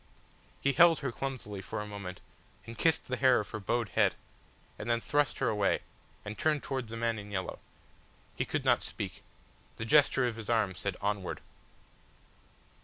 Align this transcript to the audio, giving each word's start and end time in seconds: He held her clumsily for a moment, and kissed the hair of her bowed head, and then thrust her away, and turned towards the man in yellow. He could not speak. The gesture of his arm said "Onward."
He 0.59 0.73
held 0.73 1.01
her 1.01 1.11
clumsily 1.11 1.61
for 1.61 1.79
a 1.79 1.85
moment, 1.85 2.21
and 2.65 2.75
kissed 2.75 3.07
the 3.07 3.17
hair 3.17 3.39
of 3.39 3.51
her 3.51 3.59
bowed 3.59 3.89
head, 3.89 4.15
and 4.79 4.89
then 4.89 4.99
thrust 4.99 5.37
her 5.37 5.47
away, 5.47 5.81
and 6.25 6.35
turned 6.35 6.63
towards 6.63 6.89
the 6.89 6.97
man 6.97 7.19
in 7.19 7.29
yellow. 7.29 7.59
He 8.35 8.43
could 8.43 8.65
not 8.65 8.81
speak. 8.81 9.21
The 9.77 9.85
gesture 9.85 10.25
of 10.25 10.37
his 10.37 10.49
arm 10.49 10.73
said 10.73 10.97
"Onward." 11.01 11.39